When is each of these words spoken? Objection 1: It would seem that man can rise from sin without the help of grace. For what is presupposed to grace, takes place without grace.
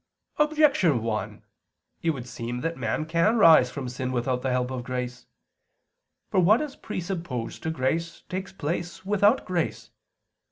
Objection 0.37 1.03
1: 1.03 1.43
It 2.01 2.09
would 2.09 2.27
seem 2.27 2.61
that 2.61 2.75
man 2.75 3.05
can 3.05 3.37
rise 3.37 3.69
from 3.69 3.87
sin 3.87 4.11
without 4.11 4.41
the 4.41 4.49
help 4.49 4.71
of 4.71 4.83
grace. 4.83 5.27
For 6.31 6.39
what 6.39 6.59
is 6.59 6.75
presupposed 6.75 7.61
to 7.61 7.69
grace, 7.69 8.23
takes 8.27 8.51
place 8.51 9.05
without 9.05 9.45
grace. 9.45 9.91